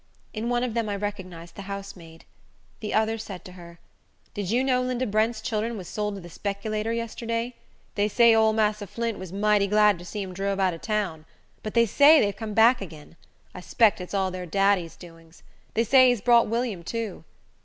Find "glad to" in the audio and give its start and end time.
9.67-10.05